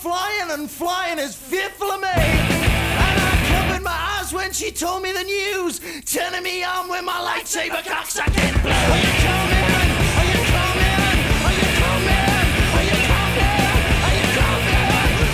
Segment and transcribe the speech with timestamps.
[0.00, 2.08] flying, and flying is fearful of me.
[2.08, 7.04] And I covered my eyes when she told me the news, turning me on with
[7.04, 8.54] my lightsaber cocksucking.
[8.64, 9.68] Are you coming?
[10.16, 11.00] Are you coming?
[11.44, 12.28] Are you coming?
[12.76, 13.60] Are you coming?
[14.06, 14.88] Are you coming?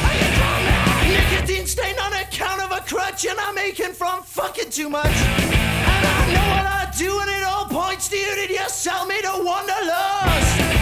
[0.09, 1.15] Are you coming?
[1.15, 5.07] Nicotine stain on account of a crutch, and I'm aching from fucking too much.
[5.07, 8.35] And I know what I do, and it all points to you.
[8.35, 10.76] Did you sell me to Wanderlust?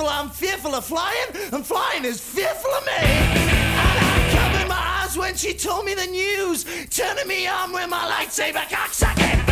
[0.00, 2.92] Fearful, I'm fearful of flying, and flying is fearful of me.
[2.92, 7.88] And I covered my eyes when she told me the news, turning me on with
[7.88, 9.49] my lightsaber cocksucking.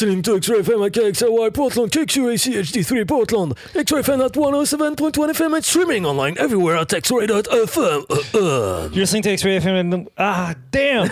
[0.00, 5.56] Listening to X-Ray FM at KXLY Portland, KQAC HD3 Portland, X-Ray FM at 107.1 FM
[5.56, 8.04] and streaming online everywhere at xray.fm.
[8.08, 8.82] Uh, uh.
[8.92, 11.10] You're listening to X-Ray FM and ah damn.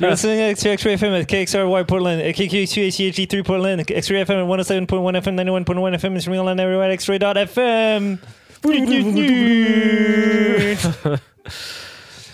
[0.00, 4.88] You're listening to X-Ray FM at KXRY Portland, at KQ2ACHD3 Portland, X-Ray FM at 107.1
[4.88, 8.18] FM, 91.1 FM, and streaming online everywhere at X-Ray.FM.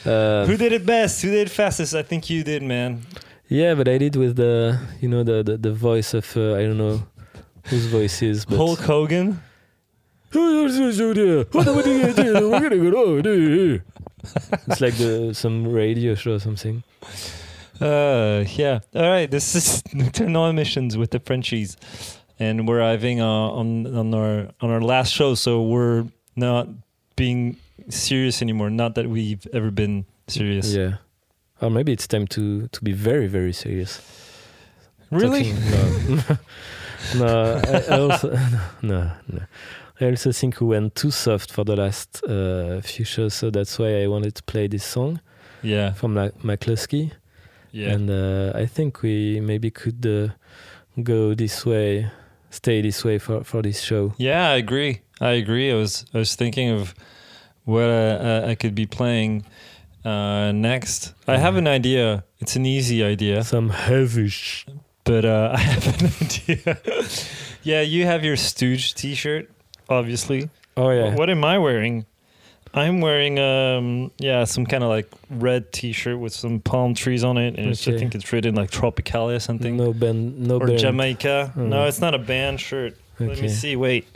[0.06, 1.21] Uh, Who did it best?
[1.21, 1.94] Who did it fastest?
[1.94, 3.03] I think you did, man.
[3.50, 6.62] Yeah, but I did with the, you know, the the, the voice of uh, I
[6.62, 7.03] don't know
[7.65, 9.43] whose voice is, but Hulk Hogan.
[14.69, 16.83] it's like the some radio show or something.
[17.81, 18.81] Uh, yeah.
[18.94, 19.31] All right.
[19.31, 21.77] This is Nocturnal Emissions with the Frenchies,
[22.39, 25.34] and we're arriving uh, on on our on our last show.
[25.34, 26.06] So we're
[26.37, 26.69] not
[27.16, 27.56] being
[27.89, 28.71] serious anymore.
[28.71, 30.75] Not that we've ever been serious.
[30.75, 30.99] Yeah,
[31.60, 34.00] or maybe it's time to to be very very serious.
[35.10, 35.53] Really?
[35.53, 36.38] Talking- no,
[37.26, 37.62] no.
[37.66, 38.28] I, I also
[38.82, 39.41] no, no.
[40.00, 43.78] I also think we went too soft for the last uh, few shows, so that's
[43.78, 45.21] why I wanted to play this song
[45.62, 45.93] Yeah.
[45.93, 47.10] from La- Mclusky.
[47.72, 47.91] Yeah.
[47.92, 50.28] And uh, I think we maybe could uh,
[51.03, 52.10] go this way,
[52.50, 54.15] stay this way for, for this show.
[54.16, 55.03] Yeah, I agree.
[55.21, 55.71] I agree.
[55.71, 56.94] I was I was thinking of
[57.65, 59.44] what uh, uh, I could be playing
[60.05, 61.15] uh, next.
[61.27, 62.25] I have an idea.
[62.41, 64.28] It's an easy idea, Some heavy.
[64.28, 64.66] Sh-
[65.05, 66.78] but uh, I have an idea.
[67.62, 69.50] yeah, you have your Stooge T-shirt,
[69.89, 70.49] obviously.
[70.77, 71.15] oh yeah.
[71.15, 72.06] What am I wearing?
[72.72, 77.37] I'm wearing um yeah some kind of like red T-shirt with some palm trees on
[77.37, 77.99] it, and it's, I Okay.
[77.99, 79.77] think it's written like Tropicalia or something.
[79.77, 80.39] No band.
[80.39, 80.78] No or band.
[80.78, 81.53] Jamaica.
[81.56, 81.89] No, Mm.
[81.89, 82.97] it's not a band shirt.
[83.19, 83.49] Let me Okay.
[83.49, 83.75] see.
[83.77, 84.06] Wait.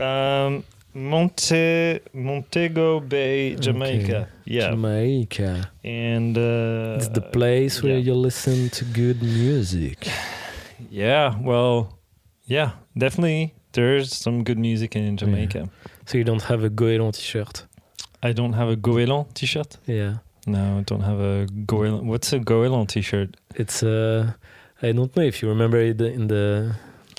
[0.00, 0.64] Um,
[0.94, 4.28] Monte Montego Bay, Jamaica.
[4.44, 5.70] Yeah, Jamaica.
[5.82, 8.12] and uh, It's the place where yeah.
[8.12, 10.06] you listen to good music.
[10.90, 11.34] yeah.
[11.40, 11.98] Well,
[12.44, 13.54] yeah, definitely.
[13.72, 15.70] There's some good music in Jamaica.
[16.04, 17.64] So you don't have a Goéland t-shirt.
[18.22, 19.78] I don't have a Goéland T-shirt.
[19.86, 20.18] Yeah.
[20.46, 22.04] No, I don't have a Goéland.
[22.04, 23.36] What's a Goéland T-shirt?
[23.56, 24.32] It's uh
[24.82, 26.74] I don't know if you remember it in the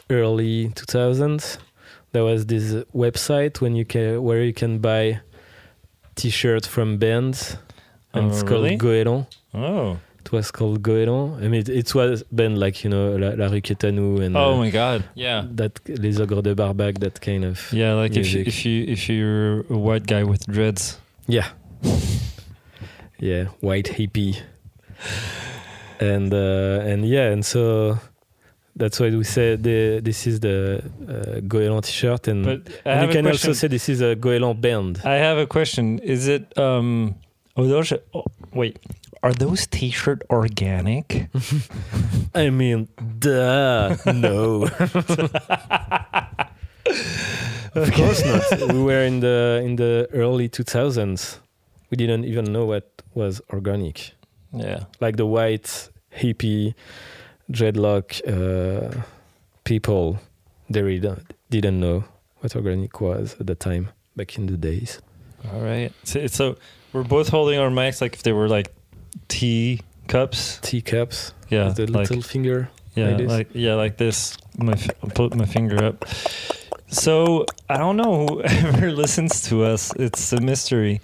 [0.10, 1.58] early 2000s
[2.14, 5.20] there was this website when you can where you can buy
[6.16, 7.58] t-shirt from bands
[8.14, 8.78] and Oh, it's really?
[8.78, 9.26] called Goéland.
[9.54, 11.44] Oh, It was called Goéland.
[11.44, 14.54] I mean it, it was band like you know La, La Rue Kétanou and oh
[14.54, 15.04] uh, my God!
[15.16, 17.94] Yeah, that Les Ogres de Barback that kind of yeah.
[17.96, 20.98] Like if you, if you if you're a white guy with dreads.
[21.28, 21.48] Yeah.
[23.20, 24.38] yeah, white hippie.
[26.00, 27.98] And uh, and yeah, and so
[28.76, 33.14] that's why we say the, this is the uh, Goéland t-shirt, and, But and you
[33.14, 33.50] can question.
[33.50, 35.02] also say this is a Goéland band.
[35.04, 36.00] I have a question.
[36.00, 37.16] Is it um
[37.56, 38.80] oh those oh, wait.
[39.22, 41.28] Are those t-shirt organic?
[42.36, 42.90] I mean,
[43.20, 44.64] duh, no.
[47.74, 48.74] of course not.
[48.74, 51.40] We were in the in the early 2000s.
[51.90, 54.12] We didn't even know what was organic.
[54.52, 54.86] yeah.
[55.00, 56.74] like the white hippie
[57.54, 59.04] dreadlock uh,
[59.64, 60.20] people
[60.70, 61.16] they really
[61.50, 62.04] didn't know
[62.40, 65.02] what organic was at the time back in the days
[65.52, 65.92] All right.
[66.04, 66.56] So, so
[66.94, 68.74] we're both holding our mics like if they were like
[69.28, 70.60] tea cups.
[70.62, 71.34] teacups.
[71.50, 72.70] Yeah, with the like little finger.
[72.96, 73.30] yeah, like this.
[73.30, 74.38] like yeah, like this.
[74.58, 76.06] My I'll put my finger up.
[76.88, 79.92] So I don't know whoever listens to us.
[79.96, 81.02] It's a mystery.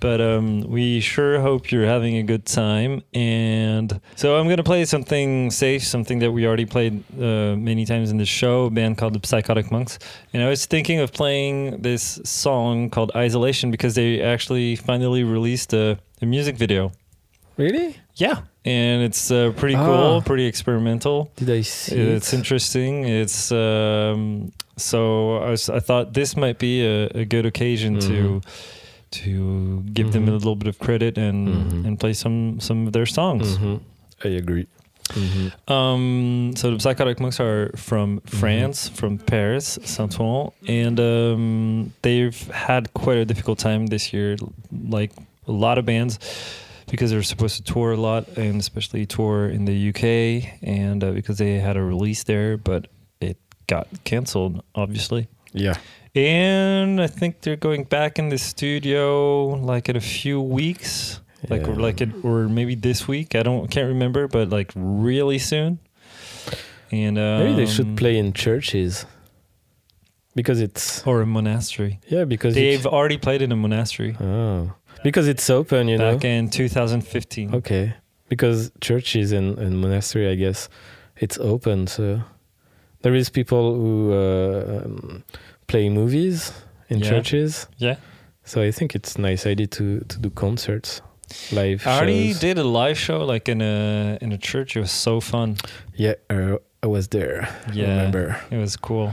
[0.00, 3.02] But um, we sure hope you're having a good time.
[3.14, 7.86] And so I'm going to play something safe, something that we already played uh, many
[7.86, 9.98] times in the show, a band called the Psychotic Monks.
[10.34, 15.72] And I was thinking of playing this song called Isolation because they actually finally released
[15.72, 16.92] a, a music video.
[17.56, 17.96] Really?
[18.16, 18.42] Yeah.
[18.66, 19.86] And it's uh, pretty Ah.
[19.86, 21.30] cool, pretty experimental.
[21.36, 22.36] Did I see It's it?
[22.36, 23.04] interesting.
[23.04, 28.40] It's um, so I, was, I thought this might be a, a good occasion to
[29.22, 31.84] to give them a little bit of credit and Mhm.
[31.86, 33.56] and play some some of their songs.
[33.58, 33.80] Mhm.
[34.24, 34.66] I agree.
[35.10, 35.52] Mhm.
[35.70, 42.92] Um, so the Psychotic Monks are from France, from Paris, Saint-Ouen, and um, they've had
[42.94, 44.36] quite a difficult time this year,
[44.88, 45.12] like
[45.46, 46.18] a lot of bands,
[46.90, 51.10] because they're supposed to tour a lot, and especially tour in the UK, and uh,
[51.12, 52.86] because they had a release there, but
[53.20, 55.28] it got canceled, obviously.
[55.52, 55.74] Yeah.
[56.14, 61.20] And I think they're going back in the studio like in a few weeks
[61.50, 61.82] like or Yeah.
[61.82, 63.34] like it, or maybe this week.
[63.34, 65.78] I don't can't remember, but like really soon.
[66.92, 69.06] And um, Maybe they should play in churches.
[70.36, 72.00] Because it's or a monastery.
[72.08, 74.72] yeah, because They've already played in a monastery oh
[75.04, 76.14] because it's open, you know.
[76.14, 77.54] back in 2015.
[77.54, 77.94] Okay,
[78.28, 80.68] because churches and, and monastery, I guess,
[81.16, 81.86] it's open.
[81.86, 82.20] So
[83.02, 85.24] there is people who uh, um,
[85.66, 86.52] play movies
[86.88, 87.10] in Yeah.
[87.10, 87.66] churches.
[87.78, 87.96] Yeah,
[88.44, 91.00] So I think it's a nice idea to to do concerts,
[91.52, 92.40] live I already shows.
[92.40, 94.76] did a live show like in a in a church.
[94.76, 95.56] It was so fun.
[95.96, 97.48] Yeah, uh, I was there.
[97.72, 97.88] Yeah.
[97.88, 98.36] remember?
[98.50, 99.12] It was cool.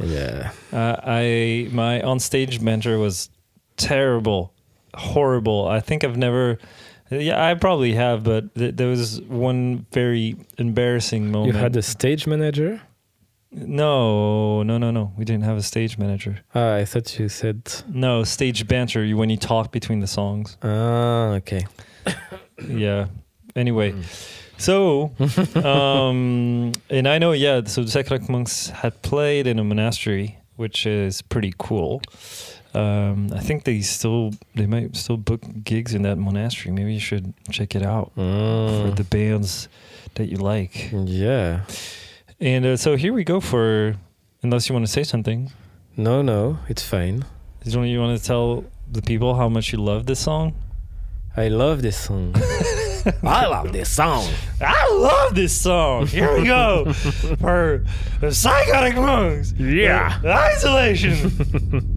[0.00, 0.50] Yeah.
[0.72, 3.30] Uh, I my on stage mentor was
[3.76, 4.52] terrible,
[4.94, 5.68] horrible.
[5.68, 6.58] I think I've never.
[7.10, 11.52] Yeah, I probably have, but th- there was one very embarrassing moment.
[11.54, 12.80] You had a stage manager.
[13.52, 15.12] No, no, no, no.
[15.16, 16.38] We didn't have a stage manager.
[16.54, 17.70] Ah, I thought you said.
[17.88, 19.04] No, stage banter.
[19.04, 20.56] You when you talk between the songs.
[20.62, 21.66] Ah, okay.
[22.68, 23.06] Yeah.
[23.56, 23.92] Anyway,
[24.56, 25.10] so
[25.64, 27.62] um, and I know, yeah.
[27.64, 32.00] So the Psychotic Monks had played in a monastery, which is pretty cool.
[32.74, 36.72] Um, I think they still they might still book gigs in that monastery.
[36.72, 39.68] Maybe you should check it out for Mm, the bands
[40.14, 40.90] that you like.
[40.92, 41.62] yeah.
[42.42, 43.94] And uh, so here we go for.
[44.42, 45.52] Unless you want to say something,
[45.96, 47.24] No, no, it's fine.
[47.64, 50.52] don't you want to tell the people how much you love this song?
[51.36, 52.34] I love this song.
[53.22, 54.26] I love this song.
[54.60, 56.08] I love this song.
[56.08, 56.92] Here we go
[57.38, 57.84] for
[58.20, 59.52] the Psychotic Monks.
[59.52, 60.18] Yeah.
[60.24, 61.30] Isolation.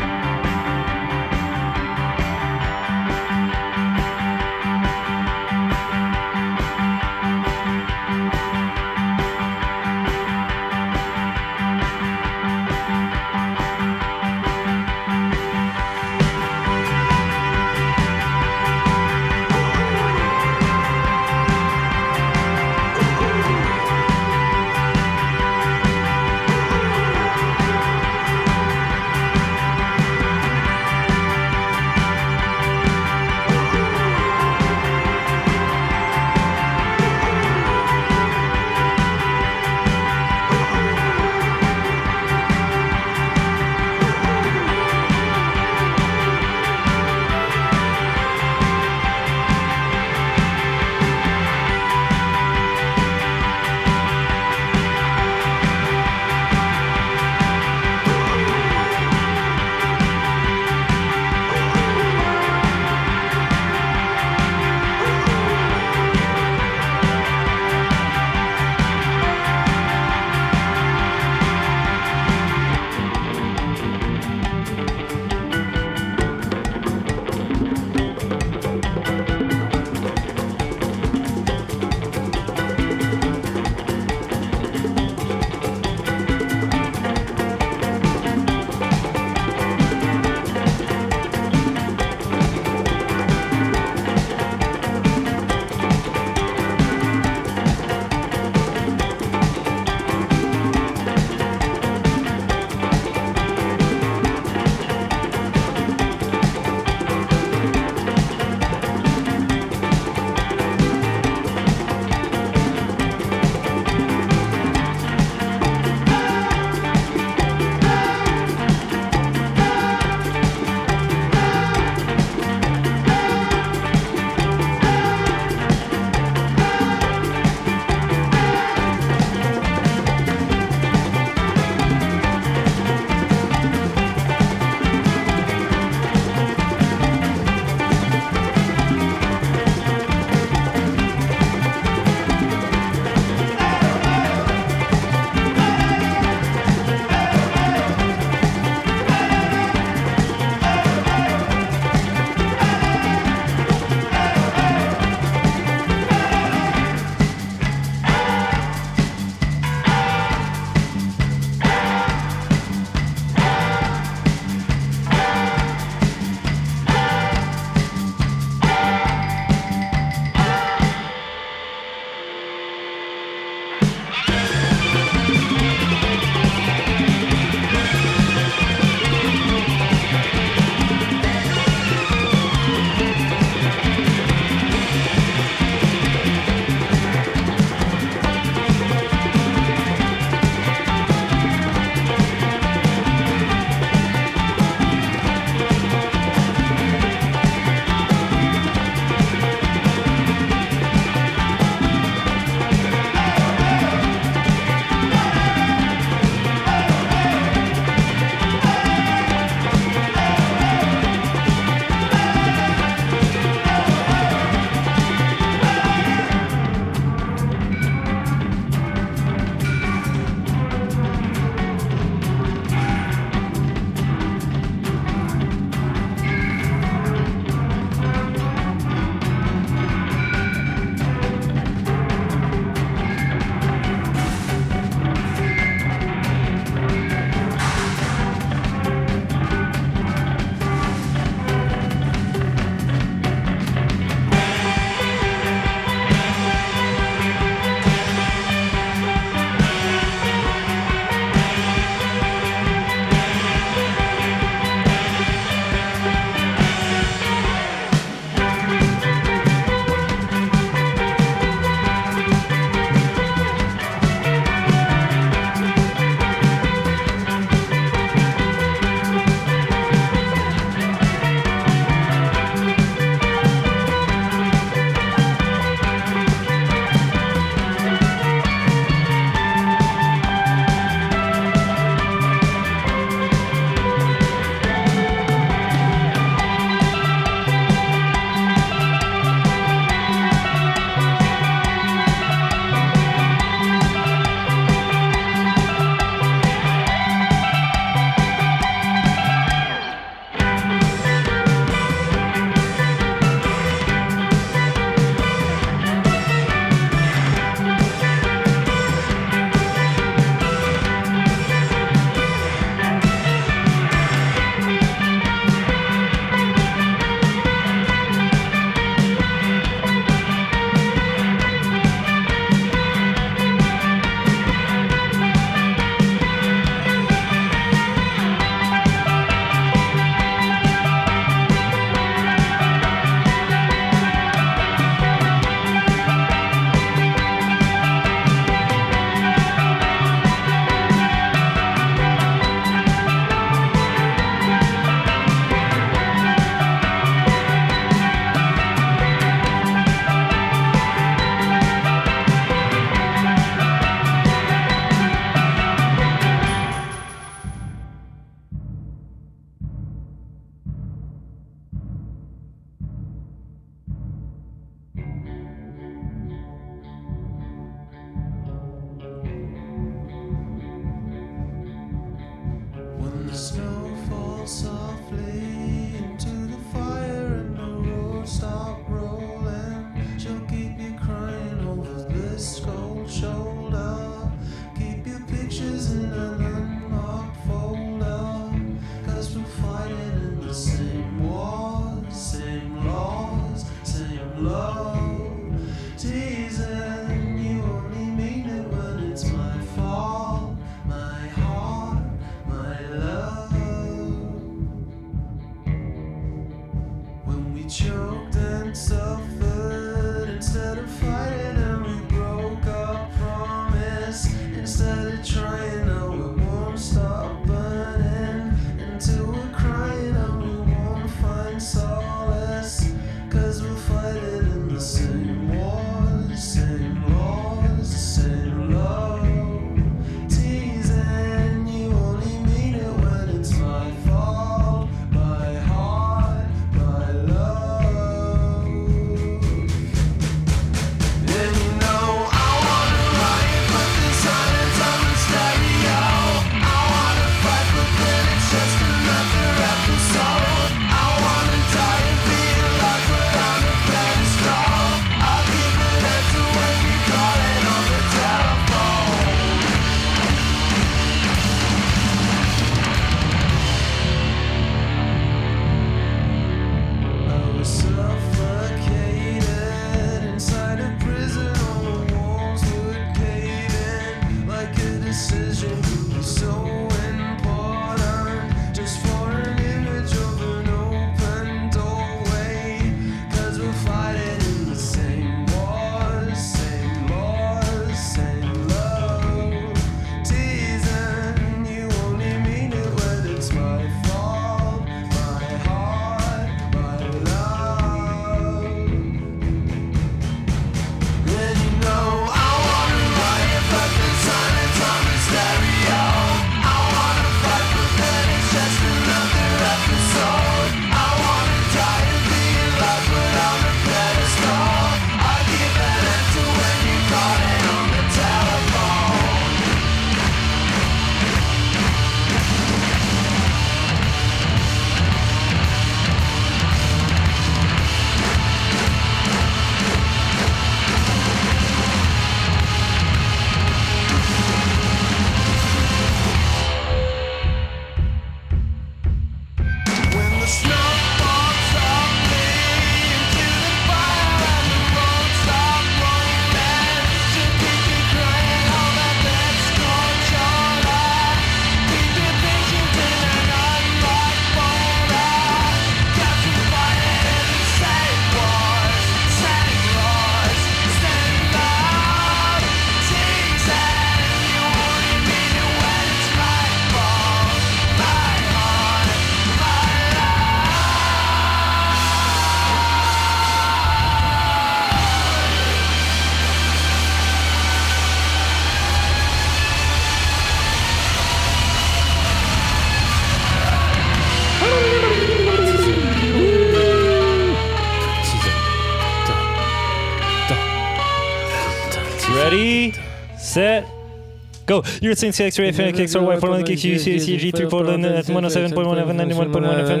[594.72, 594.82] go.
[595.00, 600.00] You're to X-Ray FM, XRY, Portland, KQCG, 3 Portland, at 107.1 FM, 91.1 FM,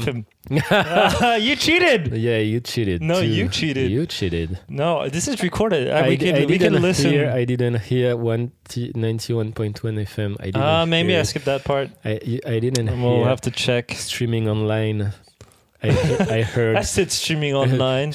[0.00, 1.42] FM.
[1.42, 2.12] You cheated!
[2.12, 3.02] Yeah, you cheated.
[3.02, 3.90] No, you cheated.
[3.90, 4.58] You cheated.
[4.68, 5.88] No, this is recorded.
[5.88, 7.28] Uh, I, we can, we can listen.
[7.28, 10.36] I didn't hear one 91.1 FM.
[10.40, 10.62] I didn't.
[10.62, 11.16] Ah, maybe.
[11.16, 11.90] I skipped that part.
[12.04, 13.92] I I didn't we'll hear have to check.
[13.92, 15.12] streaming online.
[15.82, 15.88] I
[16.38, 16.76] I heard.
[16.76, 18.12] I said streaming online.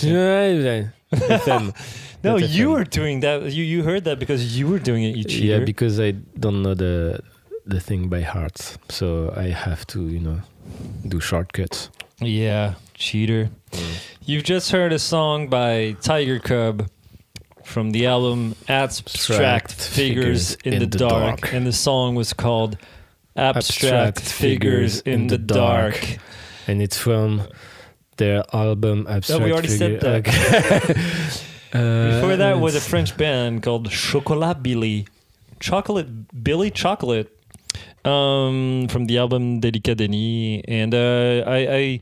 [1.12, 1.74] FM.
[2.28, 3.52] No, you were doing that.
[3.52, 5.16] You you heard that because you were doing it.
[5.16, 5.46] You cheater.
[5.60, 7.20] Yeah, because I don't know the
[7.66, 10.42] the thing by heart, so I have to you know
[11.08, 11.90] do shortcuts.
[12.20, 13.50] Yeah, cheater.
[13.72, 13.96] Mm.
[14.26, 16.90] You've just heard a song by Tiger Cub
[17.64, 21.54] from the album Abstract, Abstract Figures, Figures in, the, dark.
[21.54, 22.78] and the song was called
[23.36, 26.18] Abstract, Abstract Figures in, the, dark.
[26.68, 27.42] and it's from
[28.18, 29.44] their album Abstract.
[29.44, 30.90] we already said Figure- that.
[30.90, 31.02] Okay.
[31.74, 35.08] Uh, Before that was a French band called Chocolat Billy.
[35.60, 37.30] Chocolate Billy Chocolate
[38.06, 40.62] um, from the album Délicat Déni.
[40.68, 42.00] And uh, I, I,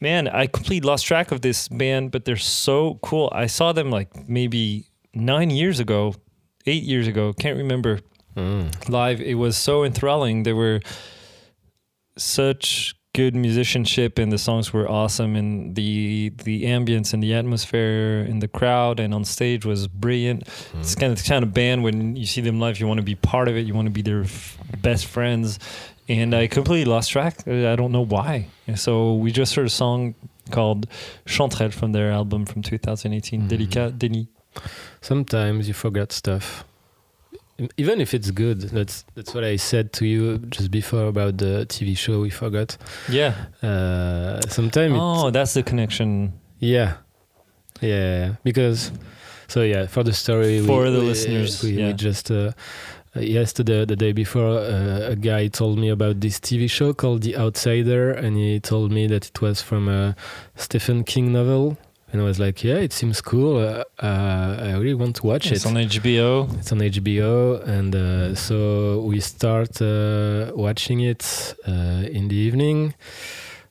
[0.00, 3.30] man, I completely lost track of this band, but they're so cool.
[3.32, 6.14] I saw them like maybe nine years ago,
[6.66, 8.00] eight years ago, can't remember.
[8.36, 8.88] Mm.
[8.88, 9.20] live.
[9.20, 10.44] It was so enthralling.
[10.44, 10.80] They were
[12.16, 18.24] such good musicianship, and the songs were awesome, and the the ambience and the atmosphere
[18.32, 20.40] in the crowd and on stage was brilliant.
[20.80, 23.08] It's kind of the kind of band when you see them live, you want to
[23.14, 23.66] be part of it.
[23.68, 24.56] You want to be their f-
[24.88, 25.58] best friends.
[26.08, 27.34] And I completely lost track.
[27.72, 28.32] I don't know why.
[28.68, 30.14] And so we just heard a song
[30.50, 30.86] called
[31.26, 33.48] Chanterelle from their album from 2018, Mhm.
[33.50, 34.26] Délicat Déni.
[35.00, 36.64] Sometimes you forget stuff,
[37.76, 38.60] even if it's good.
[38.60, 42.76] That's that's what I said to you just before about the TV show we forgot.
[43.10, 43.34] Yeah.
[43.62, 46.32] Uh, sometimes, Oh, that's the connection.
[46.60, 46.94] yeah,
[47.80, 48.90] yeah, because
[49.48, 52.30] so yeah, for the story For we, the we- listeners, we, we just.
[52.30, 52.52] Uh,
[53.16, 57.22] uh, yesterday, the day before, uh, a guy told me about this TV show called
[57.22, 60.14] The Outsider, and he told me that it was from a
[60.56, 61.78] Stephen King novel.
[62.10, 63.58] And I was like, "Yeah, it seems cool.
[63.58, 66.58] Uh, uh, I really want to watch It's it." It's on HBO.
[66.58, 72.94] It's on HBO, and uh, so we start uh, watching it uh, in the evening.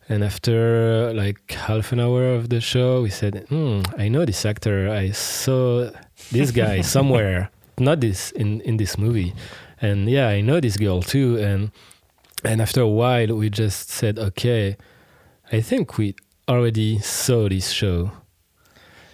[0.10, 4.46] And after like half an hour of the show, we said, hmm, "I know this
[4.46, 4.88] actor.
[4.90, 5.90] I saw
[6.32, 7.50] this guy somewhere.
[7.80, 9.34] Not this in in this movie."
[9.82, 11.38] And yeah, I know this girl too.
[11.40, 11.72] And
[12.44, 14.78] and after a while, we just said, "Okay,
[15.52, 16.14] I think we
[16.48, 18.12] already saw this show."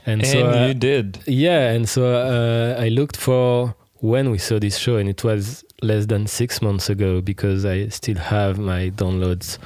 [0.06, 1.20] And, And, so uh, you did.
[1.26, 5.64] yeah, and so uh, I looked for when we saw this show, and it was
[5.82, 9.58] less than six months ago because I still have my downloads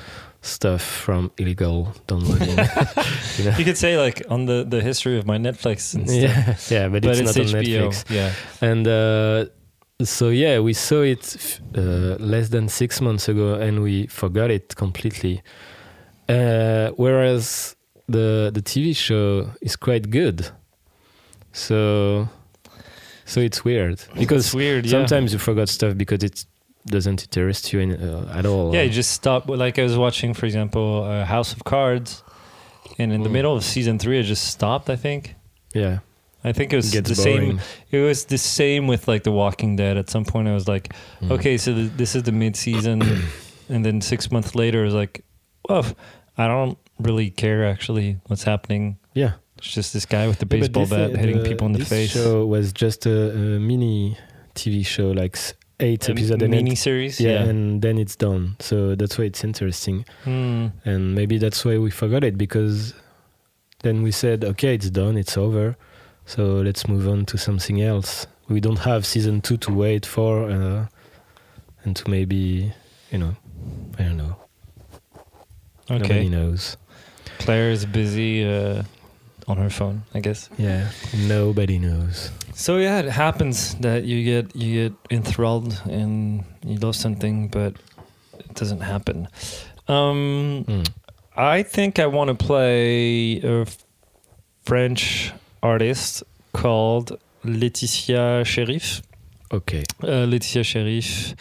[0.42, 2.50] stuff from illegal downloading.
[2.50, 2.56] you
[3.46, 3.58] know?
[3.58, 5.96] You could say like on the the history of my Netflix.
[5.96, 6.72] And stuff.
[6.72, 8.10] Yeah, yeah, but, But it's, it's, not on Netflix.
[8.10, 8.34] Yeah.
[8.62, 9.46] And uh,
[10.04, 14.76] so yeah, we saw it uh, less than six months ago, and we forgot it
[14.76, 15.42] completely.
[16.30, 17.77] Uh, whereas
[18.08, 20.50] the the TV show is quite good,
[21.52, 22.28] so
[23.26, 24.86] so it's weird because it's weird.
[24.86, 24.92] Yeah.
[24.92, 26.46] sometimes you forgot stuff because it
[26.86, 28.74] doesn't interest you in, uh, at all.
[28.74, 29.50] Yeah, you just stop.
[29.50, 32.24] Like I was watching, for example, uh, House of Cards,
[32.98, 33.34] and in the Mm.
[33.34, 34.90] middle of season three, I just stopped.
[34.90, 35.36] I think.
[35.74, 36.00] yeah,
[36.44, 37.60] I think it was it the boring.
[37.60, 37.60] same.
[37.92, 39.98] It was the same with like The Walking Dead.
[39.98, 41.32] At some point, I was like, Mm.
[41.32, 43.02] okay, so th- this is the mid-season,
[43.70, 45.24] and then six months later, I was like,
[45.68, 45.86] well,
[46.38, 48.98] I don't really care actually what's happening.
[49.14, 51.66] Yeah, It's just this guy with the Yeah, baseball this, uh, bat hitting the- people
[51.68, 52.12] in the this face.
[52.12, 54.18] show was just a, a mini
[54.56, 55.38] TV show, like
[55.80, 57.20] eight episodes, and it- mini series.
[57.20, 57.50] yeah, Yeah.
[57.50, 58.56] and then it's done.
[58.60, 60.68] So that's why it's interesting, Hmm.
[60.86, 62.94] and maybe that's why we forgot it because
[63.84, 65.76] then we said, okay, it's done, it's over,
[66.26, 68.26] so let's move on to something else.
[68.50, 70.88] We don't have season two to wait for, uh,
[71.84, 72.74] and to maybe,
[73.12, 73.36] you know,
[74.00, 74.36] I don't know.
[75.90, 76.00] Okay.
[76.00, 76.78] Nobody knows.
[77.40, 78.84] Claire is busy uh,
[79.48, 80.50] on her phone, I guess.
[80.58, 80.90] Yeah,
[81.28, 82.32] nobody knows.
[82.54, 87.74] So yeah, it happens that you get you get enthralled and you love something, but
[88.40, 89.28] it doesn't happen.
[89.88, 90.88] Um, Mm.
[91.36, 93.78] I think I want to play a f-
[94.66, 99.02] French artist called Laetitia Sheriff.
[99.54, 99.84] Okay.
[100.04, 101.36] Uh, Laetitia Sheriff.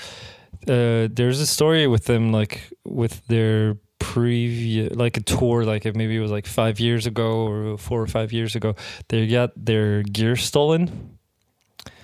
[0.68, 5.94] Uh, there's a story with them, like with their previous, like a tour, like if
[5.94, 8.74] maybe it was like five years ago or four or five years ago.
[9.08, 10.90] They got their gear stolen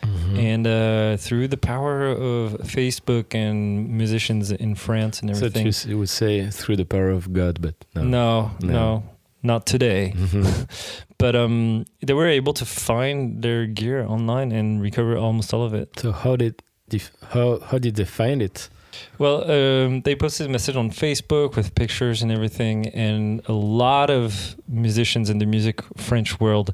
[0.03, 0.39] Mhm.
[0.39, 5.67] and uh, through the power of Facebook and musicians in France and everything.
[5.67, 8.03] you, you would say through the power of God, but no.
[8.03, 9.03] no, no, No.
[9.43, 10.13] not today.
[10.17, 10.67] Mhm.
[11.19, 15.73] But um, they were able to find their gear online and recover almost all of
[15.73, 15.89] it.
[16.01, 16.55] so how did
[17.31, 18.69] how how did they find it?
[19.19, 24.11] Well, um, they posted a message on Facebook with pictures and everything, and a lot
[24.11, 26.71] of musicians in the music French world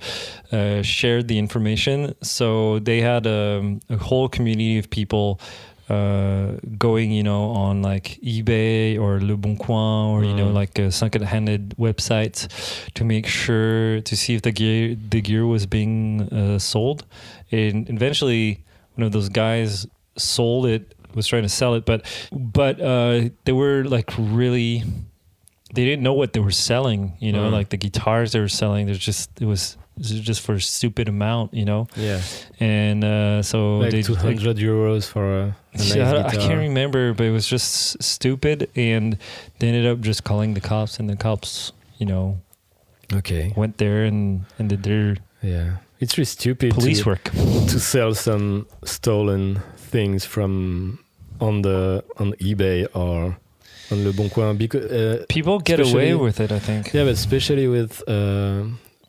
[0.53, 2.14] uh, shared the information.
[2.22, 5.40] So they had um, a whole community of people
[5.88, 10.55] uh, going, you know, on like eBay or Le Bon Coin or you know, Mm.
[10.55, 12.47] like uh, second-handed websites
[12.95, 17.07] to make sure to see if the gear the gear was being uh, sold.
[17.51, 18.62] And eventually,
[18.97, 19.86] one of those guys
[20.16, 24.82] sold it was trying to sell it but but uh they were like really
[25.74, 27.52] they didn't know what they were selling you know Mm.
[27.52, 31.52] like the guitars they were selling there's just it was just for a stupid amount
[31.52, 31.88] you know?
[31.96, 32.20] Yeah,
[32.61, 36.36] and uh so like they two hundred euros for a, a nice yeah, I- I
[36.36, 39.18] can't remember, but it was just stupid, and
[39.59, 42.38] they ended up just calling the cops, and the cops, you know,
[43.12, 47.24] Okay, went there and and did their yeah, it's really stupid police to, work.
[47.72, 50.99] to sell some stolen things from
[51.41, 53.36] on the on eBay or
[53.91, 56.93] on Le Bon Coin because uh, People get away with it, I think.
[56.93, 58.64] yeah, but especially with uh,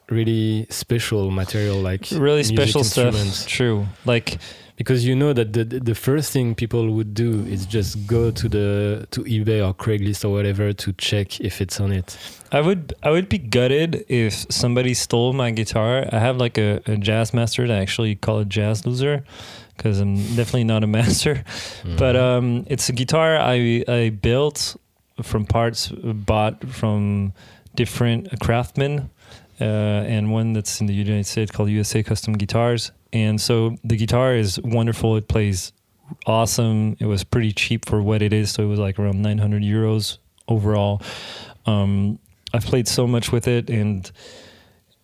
[0.09, 3.15] really special material like really special stuff.
[3.47, 3.85] True.
[4.05, 4.37] Like
[4.79, 8.47] because you know that the the first thing people would do is just go to
[8.47, 12.17] the to eBay or Craigslist or whatever to check if it's on it.
[12.53, 16.07] I would I would be gutted if somebody stole my guitar.
[16.13, 19.25] I have like a, a jazz master that I actually call it jazz loser
[19.75, 21.43] because I'm definitely not a master.
[21.97, 24.77] But um, it's a guitar I I built
[25.21, 27.33] from parts bought from
[27.75, 29.09] different craftsmen,
[29.59, 32.93] uh, and one that's in the United States called USA Custom Guitars.
[33.13, 35.15] And so the guitar is wonderful.
[35.17, 35.71] It plays
[36.25, 36.95] awesome.
[36.99, 40.17] It was pretty cheap for what it is, so it was like around 900 euros
[40.47, 41.01] overall.
[41.65, 42.19] Um,
[42.53, 44.09] I've played so much with it, and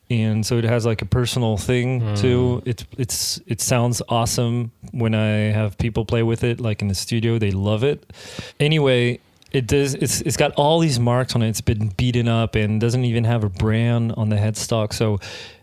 [0.09, 2.17] and so it has like a personal thing Mm.
[2.21, 2.61] too.
[2.65, 6.95] It it's it sounds awesome when I have people play with it, like in the
[6.95, 7.39] studio.
[7.39, 8.11] They love it.
[8.59, 9.19] Anyway,
[9.51, 9.95] it does.
[9.95, 11.49] It's it's got all these marks on it.
[11.49, 14.93] It's been beaten up and doesn't even have a brand on the headstock.
[14.93, 15.19] So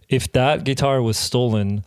[0.09, 1.85] if that guitar was stolen,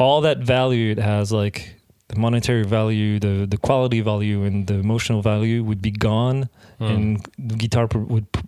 [0.00, 1.74] all that value it has, like
[2.08, 6.48] the monetary value, the the quality value, and the emotional value, would be gone,
[6.78, 6.84] Hmm.
[6.84, 8.40] and the guitar pr- would pr-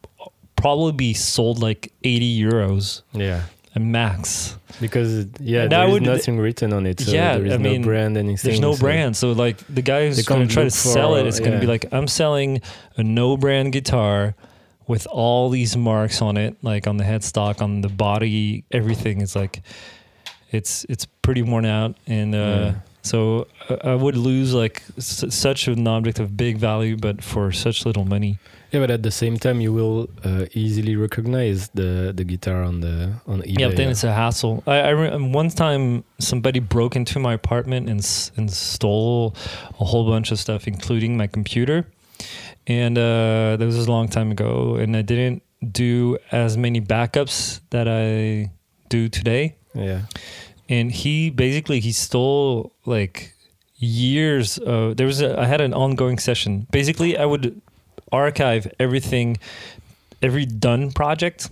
[0.56, 3.42] probably be sold like eighty euros yeah,
[3.74, 4.56] a max.
[4.80, 7.00] because yeah, And there is would- nothing written on it.
[7.00, 8.48] So Yeah, there is I no mean, brand anything.
[8.48, 11.26] There's no so- brand, so like the guy who's going to try to sell it,
[11.26, 12.60] it's going to be like I'm selling
[12.96, 14.34] a no brand guitar
[14.88, 19.36] with all these marks on it, like on the headstock, on the body, everything is
[19.36, 19.62] like
[20.52, 22.74] it's it's pretty worn out, and uh, Yeah.
[23.02, 27.52] so I, I would lose like s- such an object of big value, but for
[27.52, 28.38] such little money.
[28.72, 32.80] Yeah, but at the same time, you will uh, easily recognize the the guitar on
[32.80, 33.58] the on eBay.
[33.60, 34.62] Yeah, but then it's a hassle.
[34.66, 39.34] I, I re- one time somebody broke into my apartment and s- and stole
[39.80, 41.84] a whole bunch of stuff, including my computer.
[42.66, 45.42] And uh, that was a long time ago, and I didn't
[45.72, 48.50] do as many backups that I
[48.88, 49.56] do today.
[49.74, 50.02] Yeah.
[50.68, 53.34] And he basically he stole like
[53.76, 54.58] years.
[54.58, 56.66] Of, there was a, I had an ongoing session.
[56.70, 57.60] Basically, I would
[58.10, 59.38] archive everything,
[60.22, 61.50] every done project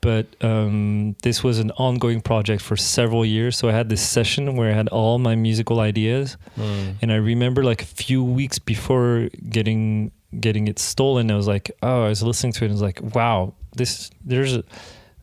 [0.00, 3.56] but um, this was an ongoing project for several years.
[3.56, 6.96] So I had this session where I had all my musical ideas, Mm.
[7.00, 11.70] and I remember like a few weeks before getting getting it stolen, I was like,
[11.82, 14.64] oh, I was listening to it, and I was like, wow, this there's a,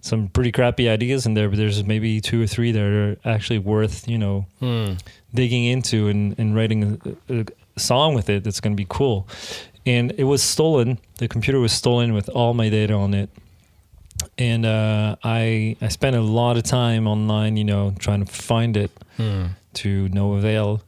[0.02, 3.60] some pretty crappy ideas in there, but there's maybe two or three that are actually
[3.60, 5.00] worth you know Mm.
[5.34, 7.46] digging into and, and writing a, a
[7.80, 9.28] song with it that's going to be cool.
[9.86, 11.00] And it was stolen.
[11.18, 13.30] The computer was stolen with all my data on it.
[14.38, 18.76] And uh, I I spent a lot of time online, you know, trying to find
[18.78, 19.50] it Mm.
[19.74, 20.82] to no avail.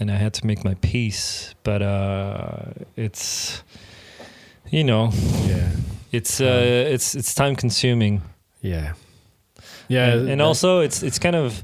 [0.00, 1.54] And I had to make my peace.
[1.62, 3.62] But uh, it's,
[4.70, 5.10] you know,
[5.46, 5.70] Yeah.
[6.12, 8.22] it's uh, it's it's time consuming.
[8.62, 8.94] Yeah.
[9.88, 10.14] Yeah.
[10.14, 11.62] and, and also it's it's kind of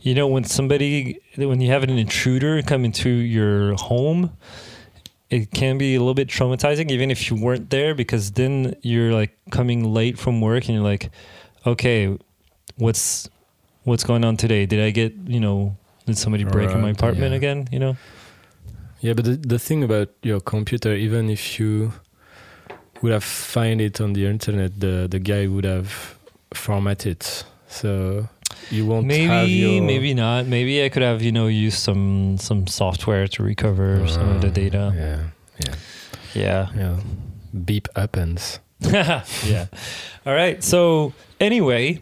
[0.00, 4.30] you know when somebody when you have an intruder come into your home
[5.30, 9.12] it can be a little bit traumatizing even if you weren't there because then you're
[9.12, 11.10] like coming late from work and you're like
[11.66, 12.18] okay
[12.76, 13.28] what's
[13.84, 15.74] what's going on today did i get you know
[16.06, 17.36] did somebody break in my apartment yeah.
[17.36, 17.96] again you know
[19.02, 21.92] Yeah, but the, the thing about your computer, even if you
[23.02, 26.16] would have find it on the internet, the the guy would have
[26.54, 27.24] formatted,
[27.68, 28.28] so
[28.70, 32.36] you won't have maybe your maybe not maybe i could have you know used some
[32.38, 35.20] some software to recover some of the Uh, data Yeah,
[35.64, 35.74] yeah,
[36.34, 36.96] yeah yeah.
[37.64, 38.60] Beep happens.
[38.80, 39.66] yeah.
[40.26, 40.62] All right.
[40.64, 42.00] So anyway,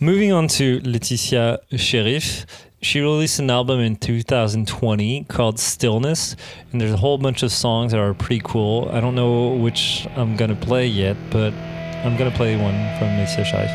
[0.00, 2.44] moving on to Laetitia Sheriff.
[2.82, 6.36] She released an album in 2020 called Stillness,
[6.70, 8.88] and there's a whole bunch of songs that are pretty cool.
[8.92, 11.52] I don't know which I'm gonna play yet, but
[12.04, 13.70] I'm gonna play one from Laetitia Sheriff.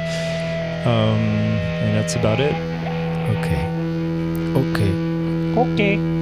[0.85, 1.19] Um,
[1.83, 2.53] and that's about it.
[3.37, 3.65] Okay.
[4.55, 4.93] Okay.
[5.57, 6.18] Okay.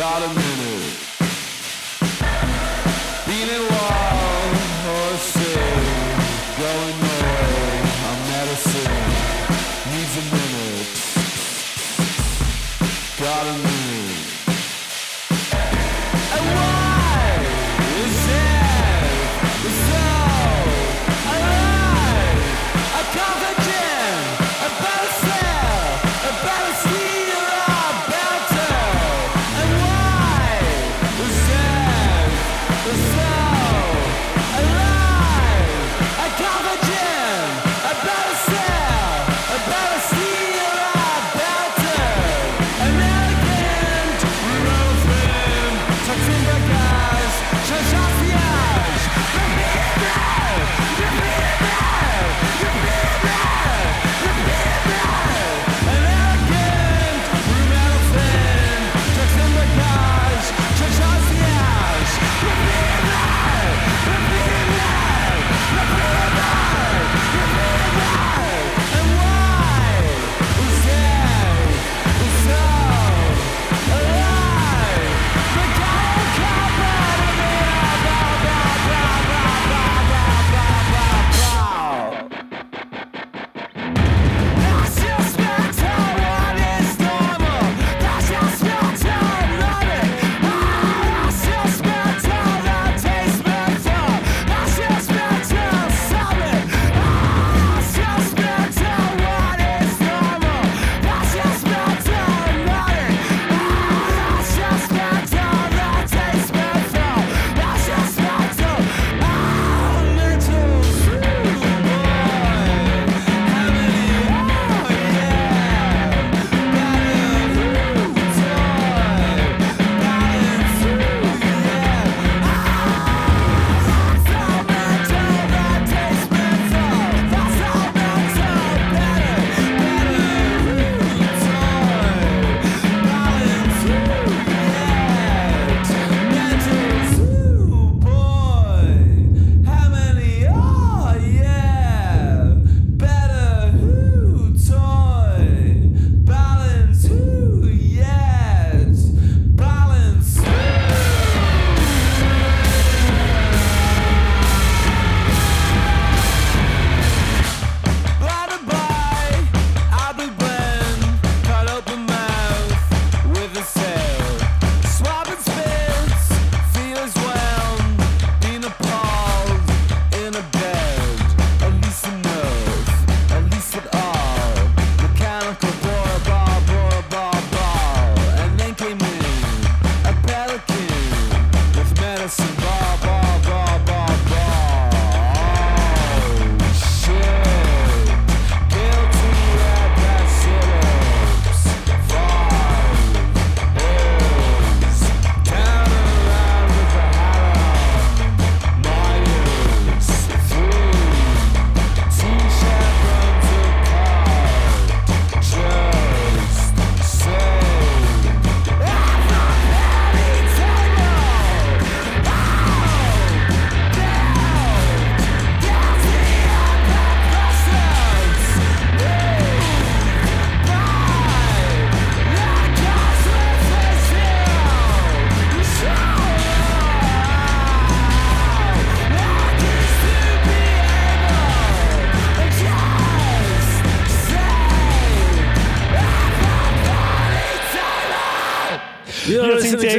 [0.00, 0.57] American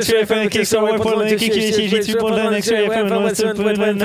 [0.08, 4.00] Kick Kick Kick Kick Portland, X-Ray FM, 107.1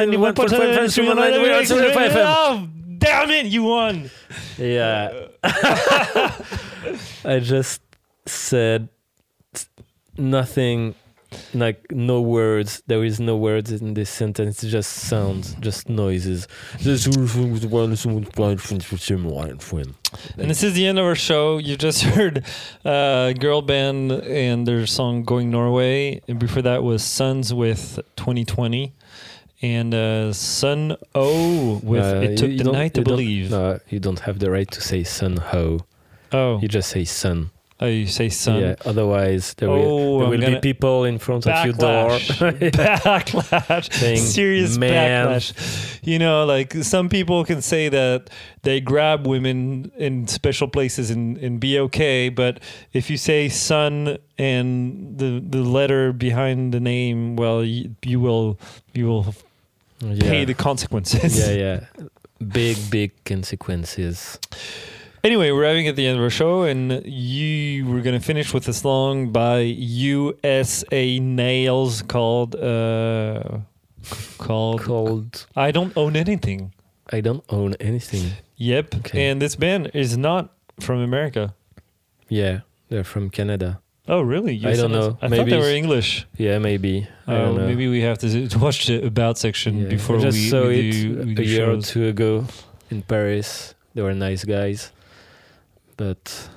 [3.05, 4.11] damn it, you won.
[4.57, 5.26] Yeah.
[7.24, 7.82] I just
[8.26, 8.88] said
[10.16, 10.95] nothing,
[11.55, 12.82] like no words.
[12.87, 14.62] There is no words in this sentence.
[14.62, 16.47] It's just sounds, just noises.
[20.39, 21.59] And this is the end of our show.
[21.59, 22.45] You just heard
[22.85, 26.20] uh, Girl Band and their song Going Norway.
[26.28, 28.93] And before that was SUUNS with 2020.
[29.62, 33.51] And uh, Sun O with Uh, It Took you the Night to Believe.
[33.51, 35.80] No, you don't have the right to say sun ho.
[36.32, 37.51] Oh, You just say sun.
[37.81, 38.61] Oh, you say Sun.
[38.61, 38.75] Yeah.
[38.85, 42.11] Otherwise, there Oh, will, there will be people in front of your door.
[42.11, 42.70] Backlash.
[42.72, 43.93] backlash.
[43.93, 45.99] Saying, Serious "Man." backlash.
[46.03, 48.31] You know, like some people can say that
[48.62, 52.61] they grab women in special places and, and be okay, but
[52.93, 58.59] if you say son and the the letter behind the name, well, you, you will
[58.93, 59.35] you will
[60.01, 60.29] yeah.
[60.29, 61.39] pay the consequences.
[61.39, 62.09] yeah, yeah.
[62.47, 64.39] Big, big consequences.
[65.25, 68.68] Anyway, we're having at the end of our show, and you we're gonna finish with
[68.68, 73.43] a song by USA Nails called uh,
[74.37, 76.75] called Called I don't own anything.
[77.11, 78.33] I don't own anything.
[78.57, 79.27] Yep, Okay.
[79.27, 81.55] and this band is not from America.
[82.29, 82.61] Yeah,
[82.91, 83.81] they're from Canada.
[84.07, 84.61] Oh, really?
[84.66, 85.16] I don't know.
[85.22, 86.27] I thought Maybe they were English.
[86.37, 87.09] Yeah, maybe.
[87.27, 87.66] I don't know.
[87.66, 90.89] maybe we have to, watch the about section Yeah, before I just we, saw we
[90.89, 92.45] it do, we a do year or two ago
[92.91, 93.75] in Paris.
[93.95, 94.93] They were nice guys,
[95.97, 96.49] but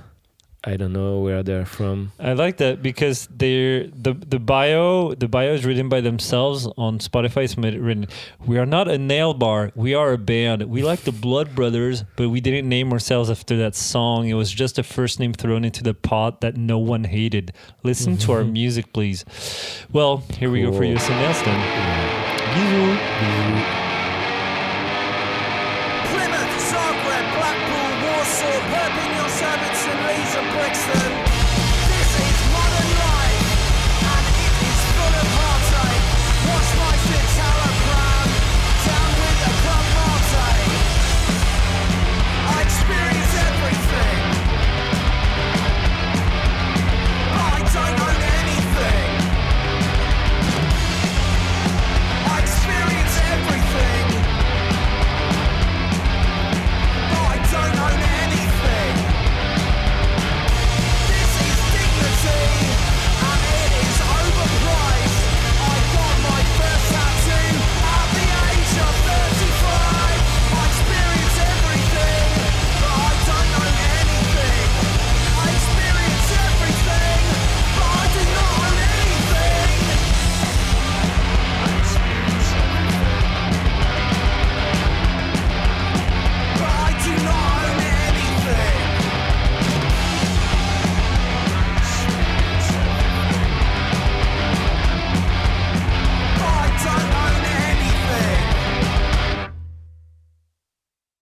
[0.63, 2.11] I don't know where they're from.
[2.19, 6.99] I like that because they're the the bio the bio is written by themselves on
[6.99, 7.45] Spotify.
[7.45, 8.07] It's written,
[8.45, 9.71] "We are not a nail bar.
[9.75, 10.63] We are a band.
[10.63, 14.27] We like the Blood Brothers, but we didn't name ourselves after that song.
[14.27, 17.53] It was just a first name thrown into the pot that no one hated.
[17.83, 18.53] Listen to our mm-hmm.
[18.53, 19.23] music, please.
[19.93, 20.88] Well, here we go for Cool.
[20.88, 21.59] you, Nails then.
[21.59, 22.17] Yeah.
[22.57, 22.97] Bisous.
[23.21, 23.76] Bisous.